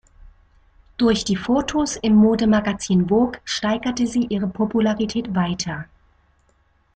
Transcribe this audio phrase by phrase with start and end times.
[0.97, 5.85] Durch die Fotos im Mode-Magazin Vogue steigerte sie ihre Popularität weiter.